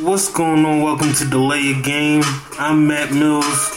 What's 0.00 0.32
going 0.32 0.64
on? 0.64 0.80
Welcome 0.80 1.12
to 1.14 1.28
Delay 1.28 1.72
of 1.72 1.82
Game. 1.82 2.22
I'm 2.52 2.86
Matt 2.86 3.12
Mills, 3.12 3.76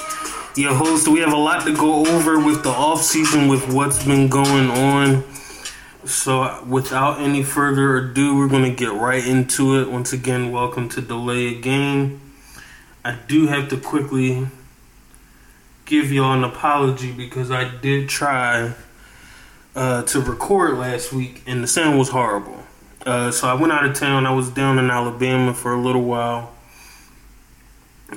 your 0.56 0.72
host. 0.72 1.08
We 1.08 1.20
have 1.22 1.34
a 1.34 1.38
lot 1.38 1.66
to 1.66 1.76
go 1.76 2.06
over 2.06 2.38
with 2.38 2.62
the 2.62 2.70
off 2.70 3.02
season, 3.02 3.48
with 3.48 3.74
what's 3.74 4.06
been 4.06 4.28
going 4.28 4.70
on. 4.70 5.24
So, 6.06 6.64
without 6.66 7.20
any 7.20 7.42
further 7.42 7.98
ado, 7.98 8.38
we're 8.38 8.50
going 8.50 8.70
to 8.70 8.76
get 8.76 8.94
right 8.94 9.26
into 9.26 9.82
it. 9.82 9.90
Once 9.90 10.14
again, 10.14 10.52
welcome 10.52 10.90
to 10.90 11.02
Delay 11.02 11.56
of 11.56 11.64
Game. 11.64 12.22
I 13.04 13.18
do 13.28 13.48
have 13.48 13.68
to 13.70 13.78
quickly 13.78 14.46
give 15.86 16.12
y'all 16.12 16.34
an 16.34 16.44
apology 16.44 17.12
because 17.12 17.50
I 17.50 17.76
did 17.78 18.10
try 18.10 18.76
uh, 19.76 20.04
to 20.04 20.22
record 20.22 20.78
last 20.78 21.14
week 21.14 21.42
and 21.48 21.64
the 21.64 21.68
sound 21.68 21.98
was 21.98 22.10
horrible. 22.10 22.64
Uh, 23.06 23.32
so 23.32 23.48
I 23.48 23.54
went 23.56 23.74
out 23.74 23.86
of 23.86 23.96
town. 23.96 24.26
I 24.26 24.32
was 24.32 24.50
down 24.50 24.78
in 24.78 24.92
Alabama 24.92 25.54
for 25.54 25.74
a 25.74 25.82
little 25.82 26.04
while, 26.04 26.52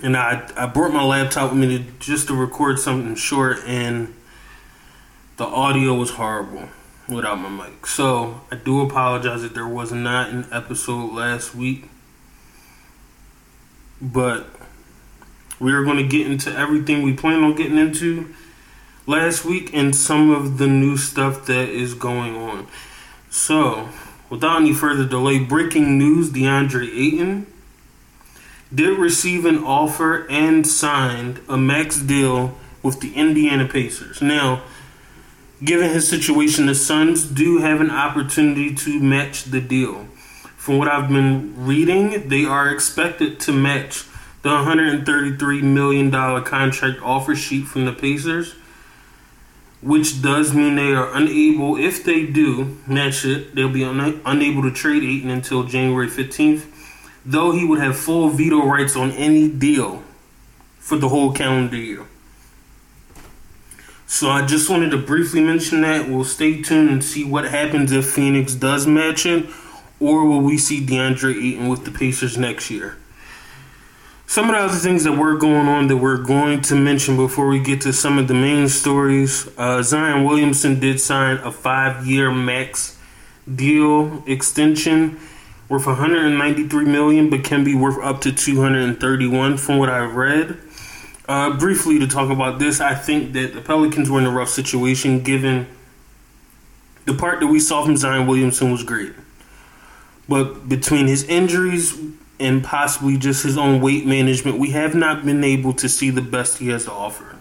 and 0.02 0.16
I 0.16 0.48
I 0.56 0.66
brought 0.66 0.92
my 0.92 1.04
laptop 1.04 1.50
with 1.50 1.60
me 1.60 1.78
to 1.78 1.84
just 1.98 2.28
to 2.28 2.34
record 2.34 2.78
something 2.78 3.14
short, 3.14 3.58
and 3.66 4.14
the 5.36 5.44
audio 5.44 5.94
was 5.94 6.10
horrible 6.10 6.68
without 7.08 7.36
my 7.36 7.48
mic. 7.48 7.86
So 7.86 8.42
I 8.50 8.56
do 8.56 8.80
apologize 8.82 9.42
that 9.42 9.54
there 9.54 9.66
was 9.66 9.92
not 9.92 10.30
an 10.30 10.46
episode 10.52 11.12
last 11.12 11.54
week, 11.54 11.88
but 14.00 14.46
we 15.58 15.72
are 15.72 15.82
going 15.82 15.96
to 15.96 16.06
get 16.06 16.26
into 16.26 16.54
everything 16.54 17.02
we 17.02 17.14
plan 17.14 17.42
on 17.42 17.54
getting 17.54 17.78
into 17.78 18.34
last 19.06 19.44
week 19.44 19.70
and 19.74 19.94
some 19.94 20.30
of 20.30 20.58
the 20.58 20.66
new 20.66 20.96
stuff 20.96 21.46
that 21.46 21.68
is 21.68 21.94
going 21.94 22.36
on. 22.36 22.66
So 23.30 23.88
Without 24.34 24.62
any 24.62 24.72
further 24.72 25.06
delay, 25.06 25.38
breaking 25.38 25.96
news 25.96 26.28
DeAndre 26.28 26.88
Ayton 26.88 27.46
did 28.74 28.98
receive 28.98 29.44
an 29.44 29.58
offer 29.58 30.26
and 30.28 30.66
signed 30.66 31.38
a 31.48 31.56
max 31.56 32.00
deal 32.00 32.58
with 32.82 32.98
the 32.98 33.14
Indiana 33.14 33.64
Pacers. 33.64 34.20
Now, 34.20 34.64
given 35.62 35.88
his 35.88 36.08
situation, 36.08 36.66
the 36.66 36.74
Suns 36.74 37.24
do 37.24 37.58
have 37.58 37.80
an 37.80 37.92
opportunity 37.92 38.74
to 38.74 38.98
match 38.98 39.44
the 39.44 39.60
deal. 39.60 40.08
From 40.56 40.78
what 40.78 40.88
I've 40.88 41.08
been 41.08 41.54
reading, 41.56 42.28
they 42.28 42.44
are 42.44 42.68
expected 42.68 43.38
to 43.38 43.52
match 43.52 44.04
the 44.42 44.48
$133 44.48 45.62
million 45.62 46.10
contract 46.10 47.00
offer 47.04 47.36
sheet 47.36 47.68
from 47.68 47.84
the 47.84 47.92
Pacers 47.92 48.56
which 49.84 50.22
does 50.22 50.54
mean 50.54 50.76
they 50.76 50.92
are 50.92 51.14
unable, 51.14 51.76
if 51.76 52.04
they 52.04 52.24
do 52.24 52.78
match 52.86 53.26
it, 53.26 53.54
they'll 53.54 53.68
be 53.68 53.84
un- 53.84 54.20
unable 54.24 54.62
to 54.62 54.70
trade 54.70 55.02
Ayton 55.02 55.28
until 55.28 55.62
January 55.64 56.08
15th, 56.08 56.64
though 57.26 57.52
he 57.52 57.66
would 57.66 57.78
have 57.78 57.94
full 57.94 58.30
veto 58.30 58.64
rights 58.64 58.96
on 58.96 59.10
any 59.12 59.46
deal 59.46 60.02
for 60.78 60.96
the 60.96 61.10
whole 61.10 61.32
calendar 61.32 61.76
year. 61.76 62.06
So 64.06 64.30
I 64.30 64.46
just 64.46 64.70
wanted 64.70 64.90
to 64.92 64.98
briefly 64.98 65.42
mention 65.42 65.82
that. 65.82 66.08
We'll 66.08 66.24
stay 66.24 66.62
tuned 66.62 66.88
and 66.88 67.04
see 67.04 67.24
what 67.24 67.44
happens 67.44 67.92
if 67.92 68.06
Phoenix 68.06 68.54
does 68.54 68.86
match 68.86 69.26
it, 69.26 69.44
or 70.00 70.24
will 70.24 70.40
we 70.40 70.56
see 70.56 70.80
DeAndre 70.80 71.34
Ayton 71.36 71.68
with 71.68 71.84
the 71.84 71.90
Pacers 71.90 72.38
next 72.38 72.70
year? 72.70 72.96
Some 74.34 74.50
of 74.50 74.56
the 74.56 74.62
other 74.62 74.74
things 74.74 75.04
that 75.04 75.12
were 75.12 75.36
going 75.36 75.68
on 75.68 75.86
that 75.86 75.98
we're 75.98 76.20
going 76.20 76.60
to 76.62 76.74
mention 76.74 77.16
before 77.16 77.46
we 77.46 77.60
get 77.60 77.82
to 77.82 77.92
some 77.92 78.18
of 78.18 78.26
the 78.26 78.34
main 78.34 78.68
stories. 78.68 79.48
Uh, 79.56 79.80
Zion 79.80 80.24
Williamson 80.24 80.80
did 80.80 80.98
sign 80.98 81.36
a 81.36 81.52
five-year 81.52 82.32
max 82.32 82.98
deal 83.54 84.24
extension 84.26 85.20
worth 85.68 85.86
193 85.86 86.84
million, 86.84 87.30
but 87.30 87.44
can 87.44 87.62
be 87.62 87.76
worth 87.76 87.96
up 88.02 88.22
to 88.22 88.32
231 88.32 89.56
from 89.56 89.78
what 89.78 89.88
I've 89.88 90.16
read. 90.16 90.58
Uh, 91.28 91.56
briefly 91.56 92.00
to 92.00 92.08
talk 92.08 92.28
about 92.28 92.58
this, 92.58 92.80
I 92.80 92.96
think 92.96 93.34
that 93.34 93.54
the 93.54 93.60
Pelicans 93.60 94.10
were 94.10 94.18
in 94.18 94.26
a 94.26 94.32
rough 94.32 94.48
situation 94.48 95.22
given 95.22 95.68
the 97.04 97.14
part 97.14 97.38
that 97.38 97.46
we 97.46 97.60
saw 97.60 97.84
from 97.84 97.96
Zion 97.96 98.26
Williamson 98.26 98.72
was 98.72 98.82
great. 98.82 99.12
But 100.28 100.68
between 100.68 101.06
his 101.06 101.22
injuries, 101.22 101.96
and 102.40 102.64
possibly 102.64 103.16
just 103.16 103.44
his 103.44 103.56
own 103.56 103.80
weight 103.80 104.06
management, 104.06 104.58
we 104.58 104.70
have 104.70 104.94
not 104.94 105.24
been 105.24 105.44
able 105.44 105.72
to 105.74 105.88
see 105.88 106.10
the 106.10 106.22
best 106.22 106.58
he 106.58 106.68
has 106.68 106.84
to 106.84 106.92
offer. 106.92 107.36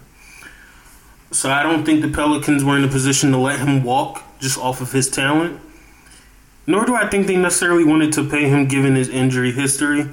So 1.30 1.50
I 1.50 1.62
don't 1.62 1.84
think 1.84 2.00
the 2.00 2.10
Pelicans 2.10 2.62
were 2.62 2.76
in 2.76 2.84
a 2.84 2.88
position 2.88 3.32
to 3.32 3.38
let 3.38 3.58
him 3.58 3.82
walk 3.82 4.22
just 4.38 4.56
off 4.56 4.80
of 4.80 4.92
his 4.92 5.10
talent. 5.10 5.60
Nor 6.66 6.86
do 6.86 6.94
I 6.94 7.08
think 7.08 7.26
they 7.26 7.36
necessarily 7.36 7.84
wanted 7.84 8.12
to 8.14 8.28
pay 8.28 8.48
him 8.48 8.68
given 8.68 8.94
his 8.94 9.08
injury 9.08 9.52
history. 9.52 10.08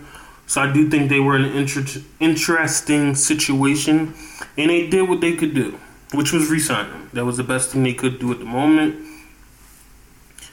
So 0.48 0.62
I 0.62 0.72
do 0.72 0.90
think 0.90 1.10
they 1.10 1.20
were 1.20 1.38
in 1.38 1.46
an 1.46 1.56
inter- 1.56 2.02
interesting 2.20 3.16
situation, 3.16 4.14
and 4.58 4.70
they 4.70 4.88
did 4.88 5.08
what 5.08 5.22
they 5.22 5.36
could 5.36 5.54
do, 5.54 5.80
which 6.14 6.34
was 6.34 6.50
resign 6.50 6.88
him. 6.88 7.10
That 7.14 7.24
was 7.24 7.38
the 7.38 7.44
best 7.44 7.70
thing 7.70 7.84
they 7.84 7.94
could 7.94 8.20
do 8.20 8.32
at 8.34 8.40
the 8.40 8.46
moment. 8.46 9.11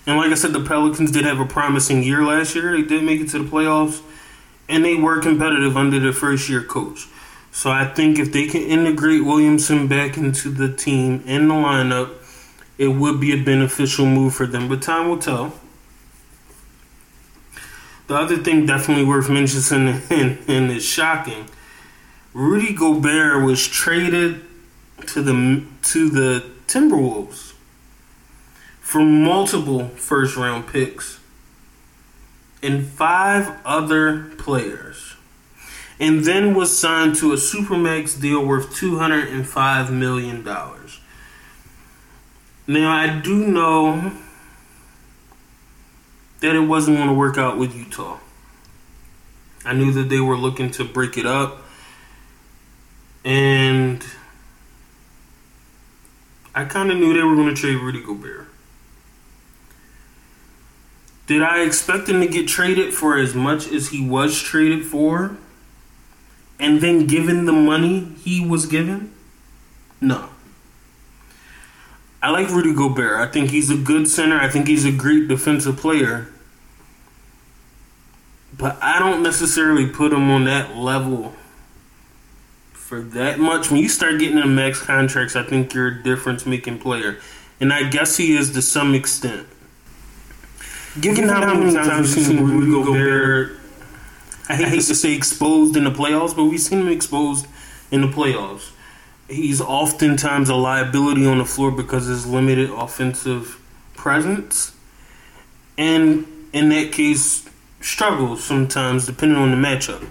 And 0.09 0.17
like 0.17 0.33
I 0.33 0.37
said, 0.37 0.55
the 0.55 0.65
Pelicans 0.65 1.11
did 1.11 1.27
have 1.27 1.39
a 1.39 1.45
promising 1.45 2.03
year 2.03 2.25
last 2.25 2.55
year. 2.55 2.73
They 2.73 2.83
did 2.83 3.05
make 3.05 3.21
it 3.21 3.29
to 3.29 3.41
the 3.41 3.45
playoffs 3.45 4.01
and 4.67 4.83
they 4.83 4.95
were 4.95 5.21
competitive 5.21 5.77
under 5.77 6.01
the 6.01 6.15
first 6.15 6.49
year 6.49 6.63
coach. 6.63 7.07
So 7.53 7.71
I 7.71 7.85
think 7.85 8.19
if 8.19 8.33
they 8.33 8.47
can 8.47 8.63
integrate 8.63 9.27
Williamson 9.27 9.87
back 9.87 10.17
into 10.17 10.49
the 10.49 10.73
team 10.73 11.23
in 11.27 11.49
the 11.49 11.55
lineup, 11.55 12.15
it 12.79 12.89
would 12.89 13.21
be 13.21 13.39
a 13.39 13.45
beneficial 13.45 14.07
move 14.07 14.35
for 14.35 14.47
them. 14.47 14.67
But 14.67 14.81
time 14.81 15.11
will 15.11 15.19
tell. 15.19 15.53
The 18.07 18.15
other 18.15 18.39
thing 18.39 18.65
definitely 18.65 19.05
worth 19.05 19.29
mentioning 19.29 20.01
and, 20.11 20.39
and 20.49 20.71
is 20.71 20.87
shocking. 20.87 21.51
Rudy 22.33 22.73
Gobert 22.73 23.45
was 23.45 23.69
traded 23.69 24.41
to 25.09 25.21
the 25.21 25.67
to 25.83 26.09
the 26.09 26.51
Timberwolves 26.67 27.48
for 28.89 29.01
multiple 29.01 29.87
first 29.97 30.35
round 30.35 30.67
picks 30.67 31.21
and 32.63 32.87
five 32.87 33.55
other 33.63 34.31
players, 34.39 35.15
and 36.01 36.25
then 36.25 36.55
was 36.55 36.79
signed 36.79 37.15
to 37.15 37.33
a 37.33 37.37
supermax 37.37 38.19
deal 38.19 38.43
worth 38.43 38.71
$205 38.71 39.91
million. 39.91 40.43
Now, 42.67 42.91
I 42.91 43.21
do 43.21 43.47
know 43.47 44.11
that 46.41 46.57
it 46.57 46.61
wasn't 46.61 46.97
going 46.97 47.11
to 47.11 47.15
work 47.15 47.37
out 47.37 47.59
with 47.59 47.77
Utah. 47.77 48.19
I 49.67 49.75
knew 49.75 49.93
that 49.93 50.09
they 50.09 50.21
were 50.21 50.39
looking 50.39 50.71
to 50.71 50.85
break 50.87 51.19
it 51.19 51.27
up, 51.27 51.59
and 53.23 54.03
I 56.55 56.65
kind 56.65 56.91
of 56.91 56.97
knew 56.97 57.13
they 57.13 57.23
were 57.23 57.37
going 57.37 57.55
to 57.55 57.61
trade 57.61 57.77
Rudy 57.77 58.03
Gobert. 58.03 58.48
Did 61.29 61.43
I 61.43 61.61
expect 61.61 62.09
him 62.09 62.23
to 62.23 62.27
get 62.27 62.49
traded 62.49 62.95
for 62.95 63.19
as 63.19 63.35
much 63.35 63.71
as 63.71 63.91
he 63.91 64.05
was 64.05 64.41
traded 64.41 64.87
for? 64.87 65.37
And 66.59 66.81
then 66.81 67.07
given 67.07 67.45
the 67.45 67.53
money 67.53 68.15
he 68.25 68.45
was 68.45 68.65
given? 68.65 69.13
No. 70.01 70.31
I 72.23 72.31
like 72.31 72.49
Rudy 72.49 72.73
Gobert. 72.73 73.21
I 73.21 73.31
think 73.31 73.51
he's 73.51 73.71
a 73.71 73.77
good 73.77 74.09
center. 74.09 74.41
I 74.41 74.49
think 74.49 74.69
he's 74.69 74.87
a 74.87 74.91
great 74.91 75.29
defensive 75.29 75.77
player. 75.77 76.29
But 78.57 78.83
I 78.83 78.99
don't 78.99 79.23
necessarily 79.23 79.87
put 79.87 80.15
him 80.15 80.31
on 80.31 80.45
that 80.45 80.77
level 80.77 81.35
for 82.73 83.03
that 83.03 83.39
much. 83.39 83.71
When 83.71 83.83
you 83.83 83.89
start 83.91 84.19
getting 84.19 84.39
in 84.39 84.55
max 84.55 84.81
contracts, 84.81 85.37
I 85.37 85.43
think 85.43 85.75
you're 85.75 85.89
a 85.89 86.03
difference 86.03 86.47
making 86.47 86.79
player. 86.79 87.19
And 87.61 87.71
I 87.71 87.91
guess 87.91 88.17
he 88.17 88.35
is 88.35 88.53
to 88.53 88.63
some 88.63 88.95
extent. 88.95 89.47
Given 91.01 91.29
how 91.29 91.55
many 91.55 91.73
times 91.73 92.17
we've 92.17 92.27
seen 92.27 92.45
Rudy 92.45 92.71
Gobert, 92.73 93.59
I 94.49 94.55
hate, 94.55 94.67
I 94.67 94.69
hate 94.71 94.83
to 94.85 94.95
say 94.95 95.15
exposed 95.15 95.77
in 95.77 95.85
the 95.85 95.91
playoffs, 95.91 96.35
but 96.35 96.45
we've 96.45 96.61
seen 96.61 96.81
him 96.81 96.89
exposed 96.89 97.47
in 97.91 98.01
the 98.01 98.09
playoffs. 98.09 98.71
He's 99.29 99.61
oftentimes 99.61 100.49
a 100.49 100.55
liability 100.55 101.27
on 101.27 101.39
the 101.39 101.45
floor 101.45 101.71
because 101.71 102.09
of 102.09 102.15
his 102.15 102.27
limited 102.27 102.71
offensive 102.71 103.61
presence. 103.95 104.75
And 105.77 106.27
in 106.53 106.71
that 106.71 106.93
case, 106.93 107.49
struggles 107.81 108.43
sometimes 108.43 109.07
depending 109.07 109.39
on 109.39 109.51
the 109.51 109.57
matchup. 109.57 110.07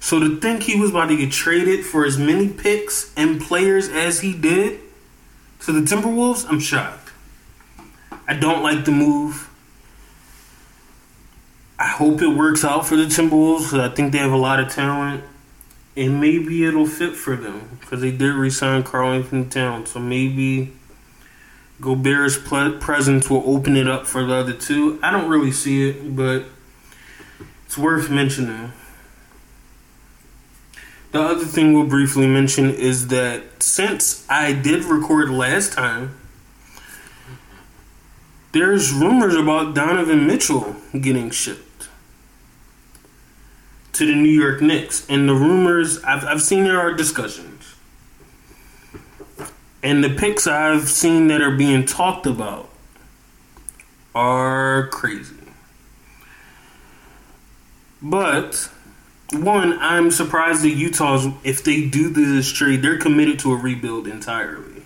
So 0.00 0.20
to 0.20 0.40
think 0.40 0.62
he 0.62 0.80
was 0.80 0.90
about 0.90 1.08
to 1.08 1.16
get 1.16 1.32
traded 1.32 1.84
for 1.84 2.04
as 2.04 2.16
many 2.16 2.48
picks 2.48 3.12
and 3.16 3.40
players 3.40 3.88
as 3.88 4.20
he 4.20 4.32
did 4.32 4.80
to 5.62 5.72
the 5.72 5.80
Timberwolves, 5.80 6.46
I'm 6.48 6.60
shocked. 6.60 7.10
I 8.26 8.34
don't 8.34 8.62
like 8.62 8.84
the 8.84 8.92
move. 8.92 9.48
I 11.80 11.86
hope 11.86 12.20
it 12.22 12.28
works 12.28 12.64
out 12.64 12.86
for 12.86 12.96
the 12.96 13.04
Timberwolves 13.04 13.70
because 13.70 13.78
I 13.78 13.88
think 13.88 14.10
they 14.10 14.18
have 14.18 14.32
a 14.32 14.36
lot 14.36 14.58
of 14.58 14.68
talent, 14.68 15.22
and 15.96 16.20
maybe 16.20 16.64
it'll 16.64 16.86
fit 16.86 17.14
for 17.14 17.36
them 17.36 17.78
because 17.80 18.00
they 18.00 18.10
did 18.10 18.34
resign 18.34 18.82
Karl-Anthony 18.82 19.44
Towns. 19.44 19.92
So 19.92 20.00
maybe 20.00 20.72
Gobert's 21.80 22.36
presence 22.36 23.30
will 23.30 23.44
open 23.46 23.76
it 23.76 23.86
up 23.86 24.08
for 24.08 24.24
the 24.24 24.34
other 24.34 24.54
two. 24.54 24.98
I 25.04 25.12
don't 25.12 25.28
really 25.28 25.52
see 25.52 25.88
it, 25.88 26.16
but 26.16 26.46
it's 27.64 27.78
worth 27.78 28.10
mentioning. 28.10 28.72
The 31.12 31.22
other 31.22 31.44
thing 31.44 31.74
we'll 31.74 31.86
briefly 31.86 32.26
mention 32.26 32.70
is 32.70 33.06
that 33.08 33.62
since 33.62 34.28
I 34.28 34.52
did 34.52 34.84
record 34.84 35.30
last 35.30 35.74
time, 35.74 36.18
there's 38.50 38.92
rumors 38.92 39.36
about 39.36 39.76
Donovan 39.76 40.26
Mitchell 40.26 40.74
getting 41.00 41.30
shipped 41.30 41.67
to 43.98 44.06
the 44.06 44.14
New 44.14 44.30
York 44.30 44.62
Knicks. 44.62 45.06
And 45.08 45.28
the 45.28 45.34
rumors, 45.34 46.02
I've, 46.04 46.24
I've 46.24 46.42
seen 46.42 46.64
there 46.64 46.80
are 46.80 46.94
discussions. 46.94 47.74
And 49.82 50.02
the 50.02 50.10
picks 50.10 50.46
I've 50.46 50.88
seen 50.88 51.28
that 51.28 51.40
are 51.40 51.54
being 51.54 51.84
talked 51.84 52.26
about 52.26 52.68
are 54.14 54.88
crazy. 54.88 55.34
But 58.00 58.70
one, 59.32 59.78
I'm 59.80 60.10
surprised 60.10 60.62
that 60.62 60.70
Utah's 60.70 61.26
if 61.42 61.64
they 61.64 61.86
do 61.86 62.10
this 62.10 62.50
trade, 62.50 62.82
they're 62.82 62.98
committed 62.98 63.40
to 63.40 63.52
a 63.52 63.56
rebuild 63.56 64.06
entirely. 64.06 64.82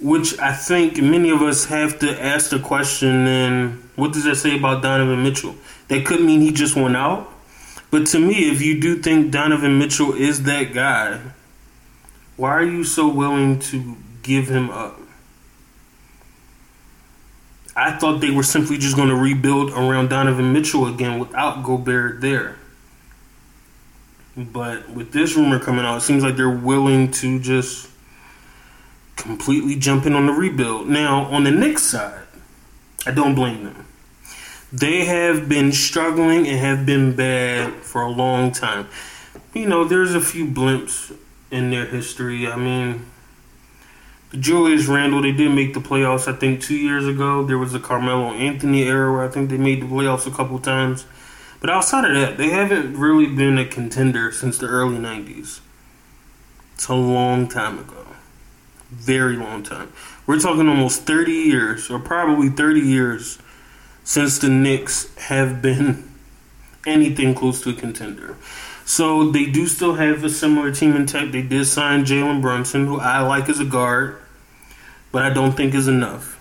Which 0.00 0.38
I 0.38 0.54
think 0.54 0.96
many 0.96 1.30
of 1.30 1.42
us 1.42 1.66
have 1.66 1.98
to 2.00 2.22
ask 2.22 2.50
the 2.50 2.58
question 2.58 3.24
then 3.24 3.81
what 3.96 4.12
does 4.12 4.24
that 4.24 4.36
say 4.36 4.56
about 4.56 4.82
Donovan 4.82 5.22
Mitchell? 5.22 5.54
That 5.88 6.06
could 6.06 6.20
mean 6.20 6.40
he 6.40 6.52
just 6.52 6.76
went 6.76 6.96
out. 6.96 7.28
But 7.90 8.06
to 8.08 8.18
me, 8.18 8.50
if 8.50 8.62
you 8.62 8.80
do 8.80 8.96
think 8.96 9.30
Donovan 9.30 9.78
Mitchell 9.78 10.14
is 10.14 10.44
that 10.44 10.72
guy, 10.72 11.20
why 12.36 12.50
are 12.50 12.64
you 12.64 12.84
so 12.84 13.06
willing 13.08 13.58
to 13.60 13.96
give 14.22 14.48
him 14.48 14.70
up? 14.70 14.98
I 17.76 17.92
thought 17.92 18.20
they 18.20 18.30
were 18.30 18.42
simply 18.42 18.78
just 18.78 18.96
going 18.96 19.08
to 19.08 19.14
rebuild 19.14 19.70
around 19.72 20.08
Donovan 20.08 20.52
Mitchell 20.52 20.86
again 20.86 21.18
without 21.18 21.62
Gobert 21.62 22.20
there. 22.20 22.56
But 24.36 24.90
with 24.90 25.12
this 25.12 25.36
rumor 25.36 25.58
coming 25.58 25.84
out, 25.84 25.98
it 25.98 26.00
seems 26.00 26.22
like 26.22 26.36
they're 26.36 26.50
willing 26.50 27.10
to 27.12 27.38
just 27.38 27.88
completely 29.16 29.76
jump 29.76 30.06
in 30.06 30.14
on 30.14 30.26
the 30.26 30.32
rebuild. 30.32 30.88
Now, 30.88 31.24
on 31.24 31.44
the 31.44 31.50
Knicks 31.50 31.82
side, 31.82 32.22
I 33.04 33.10
don't 33.10 33.34
blame 33.34 33.64
them. 33.64 33.86
They 34.72 35.04
have 35.04 35.48
been 35.48 35.72
struggling 35.72 36.46
and 36.48 36.58
have 36.58 36.86
been 36.86 37.14
bad 37.14 37.74
for 37.74 38.02
a 38.02 38.08
long 38.08 38.52
time. 38.52 38.88
You 39.52 39.68
know, 39.68 39.84
there's 39.84 40.14
a 40.14 40.20
few 40.20 40.46
blimps 40.46 41.14
in 41.50 41.70
their 41.70 41.86
history. 41.86 42.46
I 42.46 42.56
mean, 42.56 43.04
the 44.30 44.38
Julius 44.38 44.86
Randle, 44.86 45.20
they 45.20 45.32
did 45.32 45.50
make 45.50 45.74
the 45.74 45.80
playoffs, 45.80 46.26
I 46.26 46.36
think, 46.36 46.62
two 46.62 46.76
years 46.76 47.06
ago. 47.06 47.44
There 47.44 47.58
was 47.58 47.74
a 47.74 47.80
Carmelo 47.80 48.32
Anthony 48.32 48.84
era 48.84 49.12
where 49.12 49.22
I 49.22 49.28
think 49.28 49.50
they 49.50 49.58
made 49.58 49.82
the 49.82 49.86
playoffs 49.86 50.26
a 50.26 50.30
couple 50.30 50.58
times. 50.58 51.04
But 51.60 51.68
outside 51.68 52.06
of 52.06 52.14
that, 52.14 52.38
they 52.38 52.48
haven't 52.48 52.96
really 52.96 53.26
been 53.26 53.58
a 53.58 53.66
contender 53.66 54.32
since 54.32 54.56
the 54.56 54.66
early 54.66 54.96
90s. 54.96 55.60
It's 56.74 56.88
a 56.88 56.94
long 56.94 57.46
time 57.46 57.78
ago. 57.78 58.06
Very 58.92 59.36
long 59.36 59.62
time. 59.62 59.92
We're 60.26 60.38
talking 60.38 60.68
almost 60.68 61.02
30 61.02 61.32
years, 61.32 61.90
or 61.90 61.98
probably 61.98 62.48
30 62.48 62.80
years, 62.80 63.38
since 64.04 64.38
the 64.38 64.48
Knicks 64.48 65.14
have 65.16 65.60
been 65.60 66.08
anything 66.86 67.34
close 67.34 67.62
to 67.62 67.70
a 67.70 67.74
contender. 67.74 68.36
So 68.84 69.30
they 69.30 69.46
do 69.46 69.66
still 69.66 69.94
have 69.94 70.22
a 70.24 70.30
similar 70.30 70.72
team 70.72 70.94
intact. 70.96 71.32
They 71.32 71.42
did 71.42 71.66
sign 71.66 72.04
Jalen 72.04 72.42
Brunson, 72.42 72.86
who 72.86 72.98
I 72.98 73.20
like 73.20 73.48
as 73.48 73.60
a 73.60 73.64
guard 73.64 74.22
but 75.12 75.22
I 75.22 75.30
don't 75.30 75.52
think 75.52 75.74
is 75.74 75.86
enough. 75.86 76.38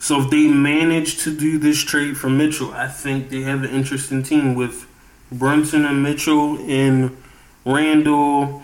So 0.00 0.20
if 0.22 0.30
they 0.30 0.48
manage 0.48 1.18
to 1.24 1.34
do 1.34 1.58
this 1.58 1.82
trade 1.82 2.16
for 2.18 2.28
Mitchell, 2.28 2.72
I 2.72 2.88
think 2.88 3.30
they 3.30 3.42
have 3.42 3.62
an 3.62 3.70
interesting 3.70 4.22
team 4.22 4.54
with 4.54 4.86
Brunson 5.30 5.84
and 5.84 6.02
Mitchell 6.02 6.58
and 6.68 7.16
Randle, 7.64 8.62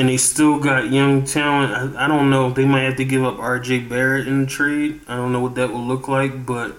and 0.00 0.08
they 0.08 0.16
still 0.16 0.58
got 0.58 0.90
young 0.90 1.24
talent. 1.24 1.94
I, 1.94 2.06
I 2.06 2.08
don't 2.08 2.30
know. 2.30 2.50
They 2.50 2.64
might 2.64 2.84
have 2.84 2.96
to 2.96 3.04
give 3.04 3.22
up 3.22 3.38
R.J. 3.38 3.80
Barrett 3.80 4.26
in 4.26 4.40
the 4.40 4.46
trade. 4.46 5.02
I 5.06 5.14
don't 5.14 5.30
know 5.30 5.40
what 5.40 5.56
that 5.56 5.70
will 5.70 5.84
look 5.84 6.08
like, 6.08 6.46
but 6.46 6.74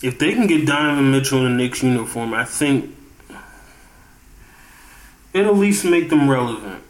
if 0.00 0.20
they 0.20 0.34
can 0.34 0.46
get 0.46 0.66
Donovan 0.66 1.10
Mitchell 1.10 1.44
in 1.44 1.56
the 1.56 1.64
Knicks 1.64 1.82
uniform, 1.82 2.32
I 2.32 2.44
think 2.44 2.94
it'll 5.34 5.54
at 5.54 5.58
least 5.58 5.84
make 5.84 6.10
them 6.10 6.30
relevant. 6.30 6.84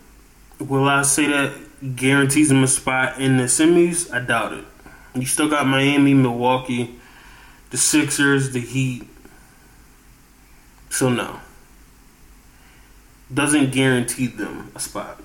Will 0.60 0.86
I 0.86 1.00
say 1.00 1.28
that 1.28 1.96
guarantees 1.96 2.50
them 2.50 2.62
a 2.62 2.68
spot 2.68 3.18
in 3.18 3.38
the 3.38 3.44
semis, 3.44 4.12
I 4.12 4.20
doubt 4.20 4.52
it. 4.52 4.64
You 5.14 5.24
still 5.24 5.48
got 5.48 5.66
Miami, 5.66 6.12
Milwaukee, 6.12 6.94
the 7.70 7.78
Sixers, 7.78 8.52
the 8.52 8.60
Heat. 8.60 9.08
So 10.90 11.08
no. 11.08 11.40
Doesn't 13.32 13.72
guarantee 13.72 14.26
them 14.26 14.72
a 14.74 14.80
spot. 14.80 15.20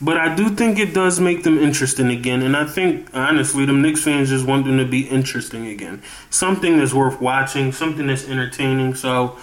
But 0.00 0.16
I 0.16 0.34
do 0.34 0.48
think 0.50 0.80
it 0.80 0.92
does 0.92 1.20
make 1.20 1.44
them 1.44 1.58
interesting 1.58 2.10
again. 2.10 2.42
And 2.42 2.56
I 2.56 2.66
think, 2.66 3.08
honestly, 3.14 3.64
the 3.64 3.72
Knicks 3.72 4.02
fans 4.02 4.30
just 4.30 4.44
want 4.44 4.64
them 4.66 4.78
to 4.78 4.84
be 4.84 5.08
interesting 5.08 5.66
again. 5.66 6.02
Something 6.28 6.78
that's 6.78 6.92
worth 6.92 7.20
watching, 7.20 7.70
something 7.70 8.08
that's 8.08 8.28
entertaining. 8.28 8.96
So 8.96 9.38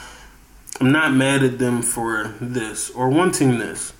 I'm 0.81 0.91
not 0.91 1.13
mad 1.13 1.43
at 1.43 1.59
them 1.59 1.81
for 1.81 2.35
this 2.41 2.89
or 2.89 3.07
wanting 3.07 3.59
this. 3.59 3.93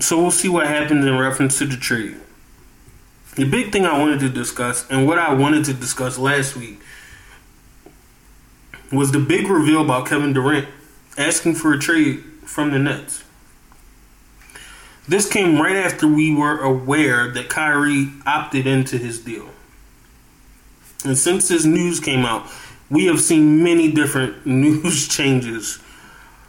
So 0.00 0.20
we'll 0.20 0.32
see 0.32 0.48
what 0.48 0.66
happens 0.66 1.04
in 1.04 1.18
reference 1.18 1.58
to 1.58 1.66
the 1.66 1.76
trade. 1.76 2.16
The 3.36 3.48
big 3.48 3.70
thing 3.70 3.86
I 3.86 3.96
wanted 3.96 4.20
to 4.20 4.28
discuss, 4.28 4.90
and 4.90 5.06
what 5.06 5.18
I 5.18 5.34
wanted 5.34 5.66
to 5.66 5.72
discuss 5.72 6.18
last 6.18 6.56
week, 6.56 6.80
was 8.90 9.12
the 9.12 9.20
big 9.20 9.46
reveal 9.46 9.82
about 9.82 10.06
Kevin 10.06 10.32
Durant 10.32 10.66
asking 11.16 11.54
for 11.54 11.72
a 11.72 11.78
trade 11.78 12.24
from 12.50 12.72
the 12.72 12.78
Nets. 12.80 13.22
This 15.06 15.30
came 15.30 15.60
right 15.60 15.76
after 15.76 16.08
we 16.08 16.34
were 16.34 16.58
aware 16.60 17.28
that 17.28 17.48
Kyrie 17.48 18.10
opted 18.26 18.66
into 18.66 18.98
his 18.98 19.20
deal. 19.20 19.48
And 21.04 21.16
since 21.16 21.48
this 21.48 21.64
news 21.64 22.00
came 22.00 22.26
out, 22.26 22.50
we 22.90 23.06
have 23.06 23.20
seen 23.20 23.62
many 23.62 23.90
different 23.92 24.44
news 24.46 25.06
changes 25.06 25.78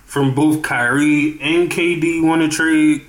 from 0.06 0.33
both 0.33 0.63
Kyrie 0.63 1.39
and 1.39 1.71
KD 1.71 2.27
want 2.27 2.42
to 2.42 2.50
trade 2.50 3.06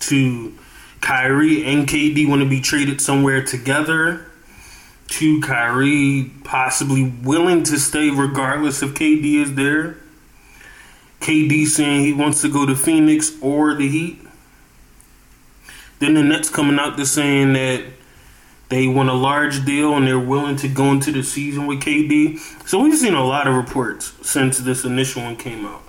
to 0.00 0.54
Kyrie 1.02 1.64
and 1.64 1.86
KD 1.86 2.26
want 2.26 2.42
to 2.42 2.48
be 2.48 2.60
traded 2.60 3.02
somewhere 3.02 3.44
together. 3.44 4.26
To 5.08 5.40
Kyrie 5.40 6.30
possibly 6.44 7.12
willing 7.22 7.64
to 7.64 7.78
stay 7.78 8.10
regardless 8.10 8.82
if 8.82 8.94
KD 8.94 9.42
is 9.42 9.54
there. 9.56 9.99
KD 11.20 11.66
saying 11.66 12.04
he 12.04 12.12
wants 12.12 12.42
to 12.42 12.48
go 12.48 12.66
to 12.66 12.74
Phoenix 12.74 13.32
or 13.40 13.74
the 13.74 13.88
Heat. 13.88 14.20
Then 15.98 16.14
the 16.14 16.22
Nets 16.22 16.48
coming 16.48 16.78
out 16.78 16.96
to 16.96 17.04
saying 17.06 17.52
that 17.52 17.84
they 18.70 18.86
want 18.86 19.10
a 19.10 19.14
large 19.14 19.64
deal 19.64 19.94
and 19.96 20.06
they're 20.06 20.18
willing 20.18 20.56
to 20.56 20.68
go 20.68 20.92
into 20.92 21.12
the 21.12 21.22
season 21.22 21.66
with 21.66 21.80
KD. 21.80 22.38
So 22.66 22.82
we've 22.82 22.96
seen 22.96 23.14
a 23.14 23.24
lot 23.24 23.46
of 23.46 23.54
reports 23.54 24.14
since 24.22 24.58
this 24.58 24.84
initial 24.84 25.22
one 25.22 25.36
came 25.36 25.66
out. 25.66 25.82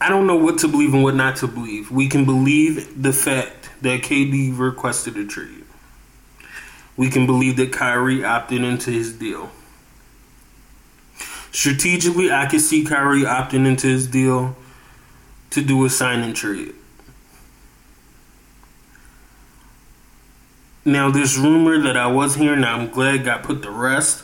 I 0.00 0.08
don't 0.08 0.26
know 0.26 0.36
what 0.36 0.58
to 0.58 0.68
believe 0.68 0.94
and 0.94 1.02
what 1.02 1.14
not 1.14 1.36
to 1.36 1.46
believe. 1.46 1.90
We 1.90 2.08
can 2.08 2.24
believe 2.24 3.02
the 3.02 3.12
fact 3.12 3.70
that 3.82 4.02
KD 4.02 4.56
requested 4.56 5.16
a 5.16 5.26
trade. 5.26 5.64
We 6.96 7.10
can 7.10 7.26
believe 7.26 7.56
that 7.56 7.72
Kyrie 7.72 8.24
opted 8.24 8.62
into 8.62 8.90
his 8.90 9.12
deal. 9.12 9.50
Strategically, 11.56 12.30
I 12.30 12.44
could 12.44 12.60
see 12.60 12.84
Kyrie 12.84 13.22
opting 13.22 13.66
into 13.66 13.86
his 13.86 14.06
deal 14.06 14.54
to 15.48 15.62
do 15.62 15.86
a 15.86 15.88
sign 15.88 16.20
and 16.20 16.36
trade. 16.36 16.74
Now, 20.84 21.10
this 21.10 21.38
rumor 21.38 21.80
that 21.80 21.96
I 21.96 22.08
was 22.08 22.34
hearing, 22.34 22.62
I'm 22.62 22.90
glad 22.90 23.24
got 23.24 23.42
put 23.42 23.62
to 23.62 23.70
rest 23.70 24.22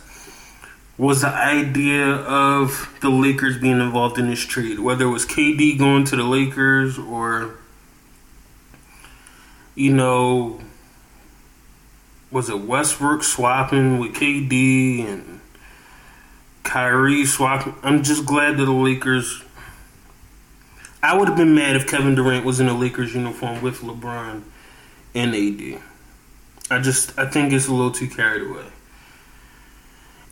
was 0.99 1.23
the 1.23 1.29
idea 1.29 2.07
of 2.07 2.95
the 3.01 3.09
Lakers 3.09 3.57
being 3.57 3.81
involved 3.81 4.19
in 4.19 4.29
this 4.29 4.45
trade, 4.45 4.81
whether 4.81 5.07
it 5.07 5.11
was 5.11 5.25
KD 5.25 5.79
going 5.79 6.05
to 6.05 6.17
the 6.17 6.25
Lakers 6.25 6.99
or, 6.99 7.55
you 9.75 9.91
know, 9.91 10.61
was 12.31 12.51
it 12.51 12.61
Westbrook 12.61 13.23
swapping 13.23 13.99
with 13.99 14.13
KD 14.13 15.07
and 15.07 15.41
Kyrie 16.63 17.27
swapping? 17.27 17.75
I'm 17.83 18.03
just 18.03 18.25
glad 18.25 18.57
that 18.59 18.65
the 18.65 18.73
Lakers. 18.73 19.43
I 21.03 21.17
would 21.17 21.29
have 21.29 21.37
been 21.37 21.55
mad 21.55 21.75
if 21.75 21.87
Kevin 21.87 22.15
Durant 22.15 22.45
was 22.45 22.61
in 22.61 22.69
a 22.69 22.79
Lakers 22.79 23.15
uniform 23.15 23.61
with 23.61 23.81
LeBron 23.81 24.43
and 25.15 25.35
AD. 25.35 25.81
I 26.71 26.81
just 26.81 27.19
I 27.19 27.27
think 27.27 27.53
it's 27.53 27.69
a 27.69 27.73
little 27.73 27.91
too 27.91 28.09
carried 28.09 28.49
away. 28.49 28.67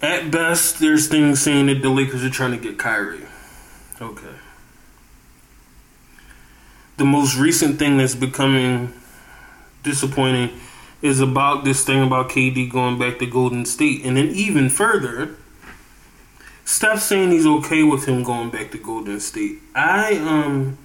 At 0.02 0.30
best, 0.30 0.78
there's 0.78 1.08
things 1.08 1.42
saying 1.42 1.66
that 1.66 1.82
the 1.82 1.90
Lakers 1.90 2.24
are 2.24 2.30
trying 2.30 2.52
to 2.52 2.56
get 2.56 2.78
Kyrie. 2.78 3.26
Okay. 4.00 4.34
The 6.96 7.04
most 7.04 7.36
recent 7.36 7.78
thing 7.78 7.98
that's 7.98 8.14
becoming 8.14 8.94
disappointing 9.82 10.58
is 11.02 11.20
about 11.20 11.64
this 11.64 11.84
thing 11.84 12.02
about 12.02 12.30
KD 12.30 12.70
going 12.70 12.98
back 12.98 13.18
to 13.18 13.26
Golden 13.26 13.64
State. 13.64 14.04
And 14.04 14.16
then 14.16 14.28
even 14.28 14.70
further, 14.70 15.36
Steph 16.70 17.02
saying 17.02 17.32
he's 17.32 17.46
okay 17.46 17.82
with 17.82 18.04
him 18.06 18.22
going 18.22 18.48
back 18.48 18.70
to 18.70 18.78
Golden 18.78 19.18
State. 19.18 19.58
I 19.74 20.14
um 20.18 20.78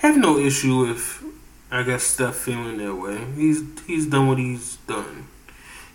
have 0.00 0.18
no 0.18 0.38
issue 0.38 0.86
with 0.86 1.24
I 1.70 1.82
guess 1.82 2.02
Steph 2.02 2.36
feeling 2.36 2.76
that 2.76 2.94
way. 2.94 3.24
He's 3.34 3.62
he's 3.86 4.06
done 4.06 4.28
what 4.28 4.36
he's 4.36 4.76
done. 4.86 5.26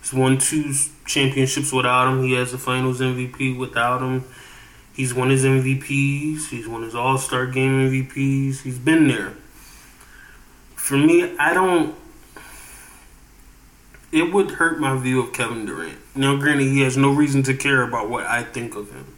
He's 0.02 0.12
won 0.12 0.40
two 0.40 0.74
championships 1.06 1.72
without 1.72 2.12
him. 2.12 2.24
He 2.24 2.34
has 2.34 2.52
the 2.52 2.58
Finals 2.58 3.00
MVP 3.00 3.56
without 3.56 4.02
him. 4.02 4.24
He's 4.92 5.14
won 5.14 5.30
his 5.30 5.46
MVPs. 5.46 6.50
He's 6.50 6.68
won 6.68 6.82
his 6.82 6.96
All 6.96 7.20
Star 7.20 7.46
Game 7.46 7.92
MVPs. 7.92 8.64
He's 8.64 8.80
been 8.80 9.08
there. 9.08 9.34
For 10.76 10.98
me, 10.98 11.38
I 11.38 11.54
don't. 11.54 11.96
It 14.18 14.34
would 14.34 14.50
hurt 14.50 14.80
my 14.80 14.98
view 14.98 15.20
of 15.22 15.32
Kevin 15.32 15.68
Durant. 15.68 16.00
Now, 16.16 16.38
granted, 16.38 16.70
he 16.70 16.82
has 16.82 16.98
no 16.98 17.12
reason 17.12 17.44
to 17.44 17.54
care 17.54 17.84
about 17.84 18.10
what 18.10 18.26
I 18.26 18.42
think 18.42 18.76
of 18.76 18.92
him. 18.92 19.14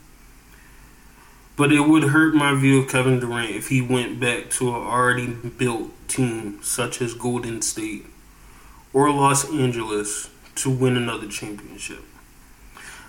But 1.55 1.71
it 1.71 1.87
would 1.87 2.03
hurt 2.03 2.35
my 2.35 2.53
view 2.53 2.81
of 2.81 2.89
Kevin 2.89 3.17
Durant 3.17 3.55
if 3.55 3.69
he 3.69 3.79
went 3.81 4.19
back 4.19 4.49
to 4.49 4.67
an 4.67 4.75
already 4.75 5.27
built 5.27 5.91
team 6.09 6.59
such 6.61 7.01
as 7.01 7.13
Golden 7.13 7.61
State 7.61 8.07
or 8.91 9.09
Los 9.09 9.49
Angeles 9.49 10.31
to 10.55 10.69
win 10.69 10.97
another 10.97 11.29
championship. 11.29 12.03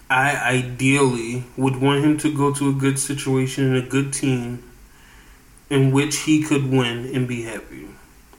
I 0.08 0.36
ideally 0.36 1.42
would 1.56 1.80
want 1.80 2.04
him 2.04 2.18
to 2.18 2.32
go 2.32 2.54
to 2.54 2.68
a 2.68 2.72
good 2.72 3.00
situation 3.00 3.74
and 3.74 3.84
a 3.84 3.88
good 3.88 4.12
team 4.12 4.62
in 5.68 5.90
which 5.90 6.18
he 6.18 6.40
could 6.44 6.70
win 6.70 7.12
and 7.12 7.26
be 7.26 7.42
happy. 7.42 7.88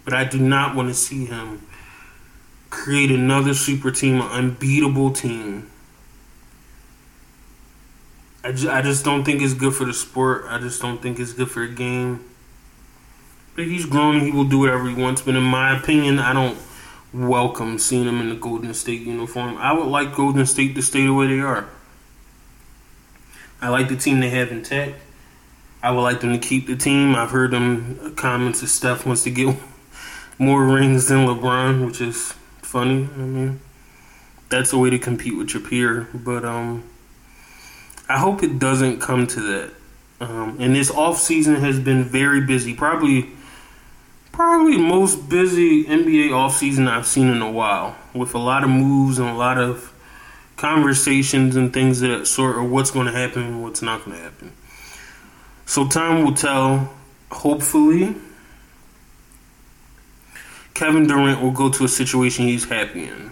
But 0.05 0.13
I 0.13 0.23
do 0.23 0.39
not 0.39 0.73
want 0.73 0.87
to 0.87 0.93
see 0.93 1.25
him 1.25 1.67
create 2.71 3.11
another 3.11 3.53
super 3.53 3.91
team, 3.91 4.21
an 4.21 4.27
unbeatable 4.31 5.11
team. 5.11 5.69
I 8.43 8.51
just, 8.53 8.67
I 8.67 8.81
just 8.81 9.05
don't 9.05 9.23
think 9.23 9.43
it's 9.43 9.53
good 9.53 9.75
for 9.75 9.85
the 9.85 9.93
sport. 9.93 10.45
I 10.47 10.57
just 10.57 10.81
don't 10.81 10.99
think 10.99 11.19
it's 11.19 11.33
good 11.33 11.51
for 11.51 11.67
the 11.67 11.73
game. 11.73 12.25
But 13.55 13.65
he's 13.65 13.85
grown. 13.85 14.21
He 14.21 14.31
will 14.31 14.45
do 14.45 14.59
whatever 14.59 14.89
he 14.89 14.95
wants. 14.95 15.21
But 15.21 15.35
in 15.35 15.43
my 15.43 15.77
opinion, 15.77 16.17
I 16.17 16.33
don't 16.33 16.57
welcome 17.13 17.77
seeing 17.77 18.07
him 18.07 18.19
in 18.19 18.29
the 18.29 18.35
Golden 18.35 18.73
State 18.73 19.01
uniform. 19.01 19.57
I 19.57 19.73
would 19.73 19.87
like 19.87 20.15
Golden 20.15 20.45
State 20.47 20.73
to 20.75 20.81
stay 20.81 21.05
the 21.05 21.13
way 21.13 21.27
they 21.27 21.41
are. 21.41 21.67
I 23.61 23.69
like 23.69 23.89
the 23.89 23.97
team 23.97 24.21
they 24.21 24.29
have 24.29 24.51
intact. 24.51 24.95
I 25.83 25.91
would 25.91 26.01
like 26.01 26.21
them 26.21 26.31
to 26.31 26.39
keep 26.39 26.67
the 26.67 26.75
team. 26.75 27.15
I've 27.15 27.31
heard 27.31 27.51
them 27.51 28.15
comments 28.15 28.61
that 28.61 28.67
Steph 28.67 29.05
wants 29.05 29.23
to 29.23 29.29
get 29.29 29.55
more 30.39 30.65
rings 30.65 31.09
than 31.09 31.27
LeBron, 31.27 31.85
which 31.85 32.01
is 32.01 32.33
funny. 32.71 33.03
I 33.13 33.17
mean, 33.17 33.59
that's 34.49 34.71
a 34.71 34.77
way 34.77 34.89
to 34.91 34.97
compete 34.97 35.37
with 35.37 35.53
your 35.53 35.61
peer. 35.61 36.07
But 36.13 36.45
um, 36.45 36.83
I 38.07 38.17
hope 38.17 38.43
it 38.43 38.59
doesn't 38.59 39.01
come 39.01 39.27
to 39.27 39.41
that. 39.41 39.73
Um, 40.21 40.57
and 40.59 40.73
this 40.73 40.89
off 40.89 41.17
season 41.17 41.55
has 41.55 41.79
been 41.79 42.03
very 42.03 42.41
busy. 42.41 42.73
Probably 42.73 43.29
probably 44.31 44.77
most 44.77 45.27
busy 45.29 45.83
NBA 45.83 46.31
off 46.33 46.55
season 46.55 46.87
I've 46.87 47.05
seen 47.05 47.27
in 47.27 47.41
a 47.41 47.51
while, 47.51 47.97
with 48.13 48.33
a 48.33 48.37
lot 48.37 48.63
of 48.63 48.69
moves 48.69 49.19
and 49.19 49.27
a 49.27 49.33
lot 49.33 49.57
of 49.57 49.93
conversations 50.55 51.57
and 51.57 51.73
things 51.73 51.99
that 51.99 52.25
sort 52.25 52.57
of 52.57 52.71
what's 52.71 52.91
going 52.91 53.07
to 53.07 53.11
happen 53.11 53.43
and 53.43 53.63
what's 53.63 53.81
not 53.81 54.05
going 54.05 54.15
to 54.15 54.23
happen. 54.23 54.53
So 55.65 55.87
time 55.87 56.23
will 56.23 56.35
tell. 56.35 56.93
Hopefully, 57.31 58.15
Kevin 60.73 61.07
Durant 61.07 61.41
will 61.41 61.51
go 61.51 61.69
to 61.69 61.83
a 61.83 61.87
situation 61.87 62.47
he's 62.47 62.65
happy 62.65 63.03
in. 63.05 63.31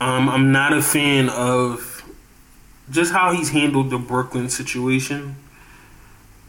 Um, 0.00 0.28
I'm 0.28 0.52
not 0.52 0.72
a 0.72 0.82
fan 0.82 1.28
of 1.28 2.02
just 2.90 3.12
how 3.12 3.32
he's 3.32 3.50
handled 3.50 3.90
the 3.90 3.98
Brooklyn 3.98 4.48
situation. 4.48 5.36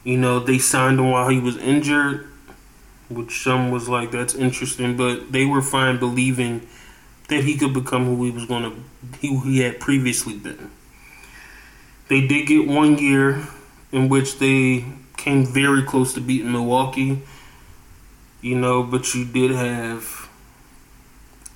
You 0.04 0.18
know, 0.18 0.40
they 0.40 0.60
signed 0.60 1.00
him 1.00 1.10
while 1.10 1.30
he 1.30 1.40
was 1.40 1.58
injured 1.58 2.30
which 3.10 3.44
some 3.44 3.72
was 3.72 3.88
like 3.88 4.12
that's 4.12 4.34
interesting, 4.34 4.98
but 4.98 5.32
they 5.32 5.46
were 5.46 5.62
fine 5.62 6.00
believing 6.00 6.68
that 7.30 7.44
he 7.44 7.58
could 7.58 7.74
become 7.74 8.06
who 8.06 8.24
he 8.26 8.32
was 8.32 8.46
going 8.46 8.64
to, 8.64 9.28
who 9.28 9.42
he 9.42 9.60
had 9.60 9.80
previously 9.80 10.36
been. 10.36 10.72
They 12.08 12.26
did 12.26 12.48
get 12.48 12.68
one 12.68 12.98
year 12.98 13.48
in 13.92 14.10
which 14.10 14.40
they 14.40 14.86
came 15.18 15.46
very 15.46 15.84
close 15.84 16.14
to 16.14 16.22
beating 16.22 16.52
Milwaukee, 16.52 17.22
you 18.46 18.56
know, 18.56 18.84
but 18.84 19.14
you 19.16 19.26
did 19.26 19.52
have 19.52 20.30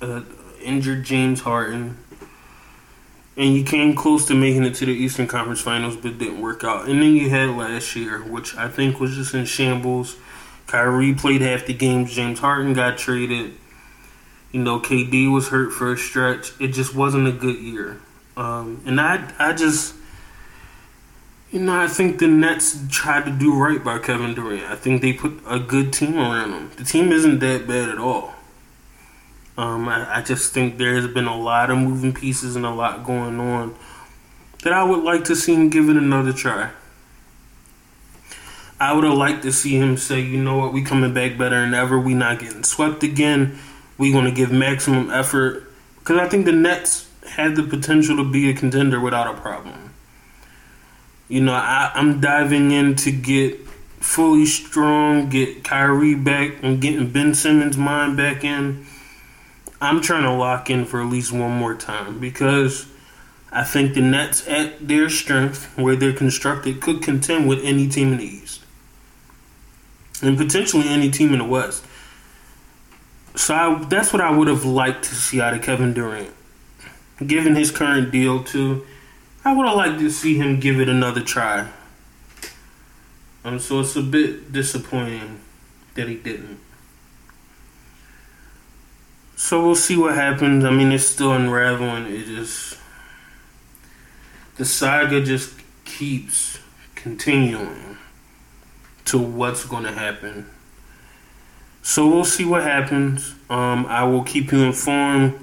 uh, 0.02 0.22
injured 0.62 1.04
James 1.04 1.40
Harden. 1.40 1.98
And 3.36 3.54
you 3.54 3.64
came 3.64 3.94
close 3.94 4.26
to 4.26 4.34
making 4.34 4.64
it 4.64 4.74
to 4.76 4.86
the 4.86 4.92
Eastern 4.92 5.26
Conference 5.26 5.60
Finals, 5.60 5.96
but 5.96 6.18
didn't 6.18 6.40
work 6.40 6.64
out. 6.64 6.88
And 6.88 7.00
then 7.00 7.14
you 7.14 7.30
had 7.30 7.50
last 7.50 7.94
year, 7.94 8.18
which 8.18 8.56
I 8.56 8.68
think 8.68 8.98
was 8.98 9.14
just 9.14 9.34
in 9.34 9.44
shambles 9.44 10.16
Kyrie 10.70 11.14
played 11.14 11.40
half 11.40 11.66
the 11.66 11.74
games. 11.74 12.14
James 12.14 12.38
Harden 12.38 12.74
got 12.74 12.96
traded. 12.96 13.54
You 14.52 14.62
know, 14.62 14.78
KD 14.78 15.32
was 15.32 15.48
hurt 15.48 15.72
for 15.72 15.92
a 15.92 15.98
stretch. 15.98 16.52
It 16.60 16.68
just 16.68 16.94
wasn't 16.94 17.26
a 17.26 17.32
good 17.32 17.58
year. 17.58 18.00
Um, 18.36 18.80
and 18.86 19.00
I, 19.00 19.32
I 19.38 19.52
just, 19.52 19.94
you 21.50 21.58
know, 21.58 21.80
I 21.80 21.88
think 21.88 22.18
the 22.18 22.28
Nets 22.28 22.78
tried 22.90 23.24
to 23.24 23.32
do 23.32 23.54
right 23.54 23.82
by 23.82 23.98
Kevin 23.98 24.34
Durant. 24.34 24.70
I 24.70 24.76
think 24.76 25.02
they 25.02 25.12
put 25.12 25.40
a 25.46 25.58
good 25.58 25.92
team 25.92 26.16
around 26.16 26.52
him. 26.52 26.70
The 26.76 26.84
team 26.84 27.10
isn't 27.10 27.40
that 27.40 27.66
bad 27.66 27.88
at 27.88 27.98
all. 27.98 28.34
Um, 29.58 29.88
I, 29.88 30.18
I 30.18 30.22
just 30.22 30.54
think 30.54 30.78
there 30.78 30.94
has 30.94 31.08
been 31.08 31.26
a 31.26 31.36
lot 31.36 31.70
of 31.70 31.78
moving 31.78 32.12
pieces 32.12 32.54
and 32.54 32.64
a 32.64 32.70
lot 32.70 33.04
going 33.04 33.40
on 33.40 33.74
that 34.62 34.72
I 34.72 34.84
would 34.84 35.02
like 35.02 35.24
to 35.24 35.34
see 35.34 35.54
him 35.54 35.70
give 35.70 35.88
it 35.88 35.96
another 35.96 36.32
try. 36.32 36.70
I 38.78 38.94
would 38.94 39.04
have 39.04 39.18
liked 39.18 39.42
to 39.42 39.52
see 39.52 39.76
him 39.76 39.96
say, 39.96 40.20
you 40.20 40.42
know 40.42 40.56
what, 40.56 40.72
we 40.72 40.82
coming 40.82 41.12
back 41.12 41.36
better 41.36 41.60
than 41.60 41.74
ever. 41.74 41.98
We 41.98 42.14
not 42.14 42.38
getting 42.38 42.62
swept 42.62 43.02
again. 43.02 43.58
We 43.98 44.12
going 44.12 44.24
to 44.24 44.30
give 44.30 44.52
maximum 44.52 45.10
effort 45.10 45.70
because 45.98 46.18
I 46.18 46.28
think 46.28 46.46
the 46.46 46.52
Nets 46.52 47.10
had 47.26 47.56
the 47.56 47.62
potential 47.62 48.16
to 48.16 48.24
be 48.24 48.48
a 48.48 48.54
contender 48.54 49.00
without 49.00 49.26
a 49.26 49.38
problem. 49.38 49.89
You 51.30 51.40
know, 51.40 51.52
I, 51.54 51.92
I'm 51.94 52.20
diving 52.20 52.72
in 52.72 52.96
to 52.96 53.12
get 53.12 53.60
fully 54.00 54.46
strong, 54.46 55.28
get 55.28 55.62
Kyrie 55.62 56.16
back, 56.16 56.62
and 56.62 56.80
getting 56.80 57.12
Ben 57.12 57.34
Simmons' 57.34 57.76
mind 57.76 58.16
back 58.16 58.42
in. 58.42 58.84
I'm 59.80 60.00
trying 60.00 60.24
to 60.24 60.32
lock 60.32 60.68
in 60.68 60.84
for 60.84 61.00
at 61.00 61.06
least 61.06 61.30
one 61.30 61.52
more 61.52 61.76
time 61.76 62.18
because 62.18 62.86
I 63.52 63.62
think 63.62 63.94
the 63.94 64.00
Nets, 64.00 64.46
at 64.48 64.88
their 64.88 65.08
strength, 65.08 65.72
where 65.78 65.94
they're 65.94 66.12
constructed, 66.12 66.80
could 66.80 67.00
contend 67.00 67.48
with 67.48 67.60
any 67.62 67.88
team 67.88 68.12
in 68.12 68.18
the 68.18 68.24
East 68.24 68.62
and 70.20 70.36
potentially 70.36 70.88
any 70.88 71.12
team 71.12 71.32
in 71.32 71.38
the 71.38 71.44
West. 71.44 71.84
So 73.36 73.54
I, 73.54 73.84
that's 73.84 74.12
what 74.12 74.20
I 74.20 74.36
would 74.36 74.48
have 74.48 74.64
liked 74.64 75.04
to 75.04 75.14
see 75.14 75.40
out 75.40 75.54
of 75.54 75.62
Kevin 75.62 75.94
Durant. 75.94 76.34
Given 77.24 77.54
his 77.54 77.70
current 77.70 78.10
deal, 78.10 78.42
too, 78.42 78.84
I 79.44 79.54
would 79.54 79.66
have 79.66 79.76
liked 79.76 79.98
to 80.00 80.10
see 80.10 80.36
him 80.36 80.60
give 80.60 80.80
it 80.80 80.88
another 80.88 81.22
try. 81.22 81.68
Um, 83.44 83.58
so 83.58 83.80
it's 83.80 83.96
a 83.96 84.02
bit 84.02 84.52
disappointing 84.52 85.40
that 85.94 86.08
he 86.08 86.16
didn't. 86.16 86.60
So 89.36 89.64
we'll 89.64 89.74
see 89.74 89.96
what 89.96 90.14
happens. 90.14 90.64
I 90.64 90.70
mean, 90.70 90.92
it's 90.92 91.06
still 91.06 91.32
unraveling. 91.32 92.06
It 92.06 92.26
just 92.26 92.76
the 94.56 94.66
saga 94.66 95.24
just 95.24 95.54
keeps 95.86 96.58
continuing 96.94 97.96
to 99.06 99.18
what's 99.18 99.64
going 99.64 99.84
to 99.84 99.92
happen. 99.92 100.46
So 101.80 102.06
we'll 102.06 102.26
see 102.26 102.44
what 102.44 102.62
happens. 102.62 103.34
Um, 103.48 103.86
I 103.86 104.04
will 104.04 104.22
keep 104.22 104.52
you 104.52 104.62
informed. 104.64 105.38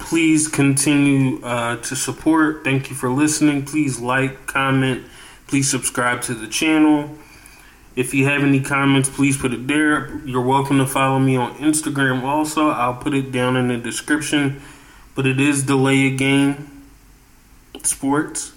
Please 0.00 0.48
continue 0.48 1.40
uh, 1.44 1.76
to 1.76 1.94
support. 1.94 2.64
Thank 2.64 2.90
you 2.90 2.96
for 2.96 3.10
listening. 3.10 3.64
Please 3.64 4.00
like, 4.00 4.46
comment. 4.46 5.06
Please 5.46 5.70
subscribe 5.70 6.22
to 6.22 6.34
the 6.34 6.48
channel. 6.48 7.16
If 7.94 8.14
you 8.14 8.24
have 8.24 8.42
any 8.42 8.60
comments, 8.60 9.08
please 9.08 9.36
put 9.36 9.52
it 9.52 9.68
there. 9.68 10.18
You're 10.24 10.44
welcome 10.44 10.78
to 10.78 10.86
follow 10.86 11.18
me 11.18 11.36
on 11.36 11.54
Instagram 11.56 12.22
also. 12.22 12.70
I'll 12.70 12.94
put 12.94 13.14
it 13.14 13.30
down 13.30 13.56
in 13.56 13.68
the 13.68 13.76
description. 13.76 14.60
But 15.14 15.26
it 15.26 15.40
is 15.40 15.64
Delay 15.64 16.12
of 16.12 16.18
Game 16.18 16.84
Sports. 17.82 18.52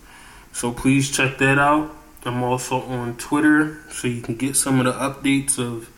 So 0.53 0.71
please 0.71 1.11
check 1.11 1.37
that 1.39 1.59
out. 1.59 1.95
I'm 2.25 2.41
also 2.41 2.81
on 2.81 3.17
Twitter, 3.17 3.79
so 3.89 4.07
you 4.07 4.21
can 4.21 4.35
get 4.35 4.55
some 4.55 4.79
of 4.79 4.85
the 4.85 4.93
updates 4.93 5.59
of 5.59 5.89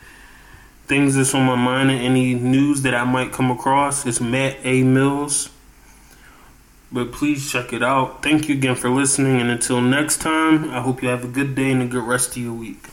things 0.87 1.15
that's 1.15 1.33
on 1.33 1.45
my 1.45 1.55
mind 1.55 1.91
and 1.91 2.01
any 2.01 2.33
news 2.33 2.81
that 2.83 2.93
I 2.93 3.03
might 3.03 3.31
come 3.31 3.51
across. 3.51 4.05
It's 4.05 4.21
Matt 4.21 4.57
A. 4.63 4.83
Mills. 4.83 5.49
But 6.91 7.11
please 7.11 7.51
check 7.51 7.73
it 7.73 7.83
out. 7.83 8.23
Thank 8.23 8.47
you 8.47 8.55
again 8.55 8.75
for 8.75 8.89
listening, 8.89 9.41
and 9.41 9.49
until 9.49 9.81
next 9.81 10.21
time, 10.21 10.69
I 10.69 10.81
hope 10.81 11.01
you 11.01 11.09
have 11.09 11.23
a 11.23 11.27
good 11.27 11.55
day 11.55 11.71
and 11.71 11.81
a 11.81 11.87
good 11.87 12.03
rest 12.03 12.31
of 12.31 12.37
your 12.37 12.53
week. 12.53 12.87